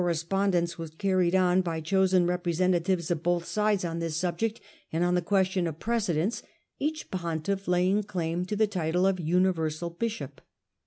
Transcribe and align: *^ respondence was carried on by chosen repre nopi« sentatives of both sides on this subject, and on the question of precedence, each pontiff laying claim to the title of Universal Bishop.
*^ 0.01 0.03
respondence 0.03 0.79
was 0.79 0.95
carried 0.95 1.35
on 1.35 1.61
by 1.61 1.79
chosen 1.79 2.25
repre 2.25 2.53
nopi« 2.53 2.83
sentatives 2.85 3.11
of 3.11 3.21
both 3.21 3.45
sides 3.45 3.85
on 3.85 3.99
this 3.99 4.15
subject, 4.17 4.59
and 4.91 5.03
on 5.03 5.13
the 5.13 5.21
question 5.21 5.67
of 5.67 5.77
precedence, 5.77 6.41
each 6.79 7.11
pontiff 7.11 7.67
laying 7.67 8.01
claim 8.01 8.43
to 8.43 8.55
the 8.55 8.65
title 8.65 9.05
of 9.05 9.19
Universal 9.19 9.91
Bishop. 9.91 10.41